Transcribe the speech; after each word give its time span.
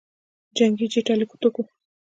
جنګي 0.57 0.87
جت 0.91 1.07
الوتکو 1.13 1.61